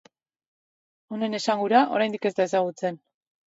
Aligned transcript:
Honen 1.17 1.39
esangura, 1.41 1.83
oraindik 1.99 2.27
ez 2.31 2.35
da 2.43 2.47
ezagutzen. 2.51 3.01